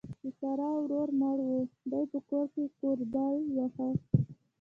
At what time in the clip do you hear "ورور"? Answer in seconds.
0.81-1.09